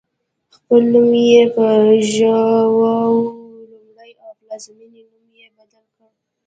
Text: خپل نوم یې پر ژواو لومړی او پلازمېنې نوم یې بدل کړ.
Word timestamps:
خپل 0.55 0.81
نوم 0.93 1.11
یې 1.31 1.43
پر 1.55 1.79
ژواو 2.13 3.15
لومړی 3.69 4.11
او 4.23 4.29
پلازمېنې 4.39 5.01
نوم 5.11 5.29
یې 5.41 5.47
بدل 5.57 5.83
کړ. 5.95 6.09